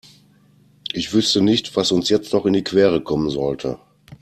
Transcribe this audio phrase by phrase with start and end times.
[0.93, 3.77] Ich wüsste nicht, was uns jetzt noch in die Quere kommen sollte.